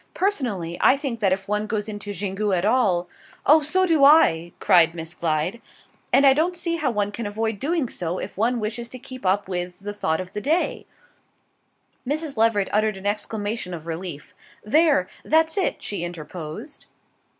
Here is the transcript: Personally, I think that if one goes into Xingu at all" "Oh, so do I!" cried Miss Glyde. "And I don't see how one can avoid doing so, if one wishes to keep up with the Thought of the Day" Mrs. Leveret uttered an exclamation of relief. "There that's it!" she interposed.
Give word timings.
Personally, 0.15 0.79
I 0.81 0.97
think 0.97 1.19
that 1.19 1.31
if 1.31 1.47
one 1.47 1.67
goes 1.67 1.87
into 1.87 2.11
Xingu 2.11 2.57
at 2.57 2.65
all" 2.65 3.07
"Oh, 3.45 3.61
so 3.61 3.85
do 3.85 4.03
I!" 4.03 4.51
cried 4.59 4.95
Miss 4.95 5.13
Glyde. 5.13 5.61
"And 6.11 6.25
I 6.25 6.33
don't 6.33 6.55
see 6.55 6.77
how 6.77 6.89
one 6.89 7.11
can 7.11 7.27
avoid 7.27 7.59
doing 7.59 7.87
so, 7.87 8.17
if 8.17 8.35
one 8.35 8.59
wishes 8.59 8.89
to 8.89 8.97
keep 8.97 9.27
up 9.27 9.47
with 9.47 9.81
the 9.81 9.93
Thought 9.93 10.19
of 10.19 10.31
the 10.33 10.41
Day" 10.41 10.87
Mrs. 12.09 12.35
Leveret 12.35 12.69
uttered 12.73 12.97
an 12.97 13.05
exclamation 13.05 13.75
of 13.75 13.85
relief. 13.85 14.33
"There 14.63 15.07
that's 15.23 15.55
it!" 15.55 15.83
she 15.83 16.03
interposed. 16.03 16.87